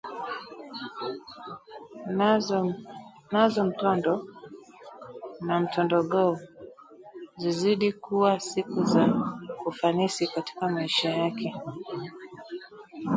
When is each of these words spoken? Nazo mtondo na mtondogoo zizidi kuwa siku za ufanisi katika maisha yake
Nazo 3.33 3.61
mtondo 3.67 4.13
na 5.45 5.55
mtondogoo 5.59 6.35
zizidi 7.39 7.91
kuwa 7.93 8.39
siku 8.39 8.83
za 8.83 9.35
ufanisi 9.65 10.27
katika 10.27 10.69
maisha 10.69 11.09
yake 11.09 11.55